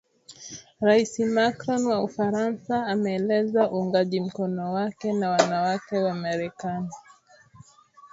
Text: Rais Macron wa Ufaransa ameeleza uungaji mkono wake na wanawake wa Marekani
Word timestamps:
Rais 0.87 1.13
Macron 1.19 1.85
wa 1.85 2.03
Ufaransa 2.03 2.85
ameeleza 2.87 3.71
uungaji 3.71 4.21
mkono 4.21 4.73
wake 4.73 5.13
na 5.13 5.29
wanawake 5.29 5.97
wa 5.97 6.13
Marekani 6.13 6.89